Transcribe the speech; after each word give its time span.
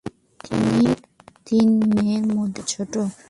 তিনি 0.43 0.87
তিন 1.47 1.69
মেয়ের 1.93 2.25
মধ্যে 2.35 2.61
সবচেয়ে 2.61 2.85
ছোট। 2.91 3.13